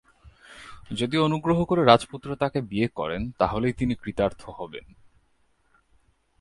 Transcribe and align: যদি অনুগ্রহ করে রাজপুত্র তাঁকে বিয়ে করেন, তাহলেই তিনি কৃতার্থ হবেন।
যদি 0.91 1.17
অনুগ্রহ 1.17 1.65
করে 1.65 1.81
রাজপুত্র 1.85 2.35
তাঁকে 2.35 2.61
বিয়ে 2.61 2.87
করেন, 2.87 3.31
তাহলেই 3.31 3.73
তিনি 3.73 3.93
কৃতার্থ 3.95 4.41
হবেন। 4.49 4.85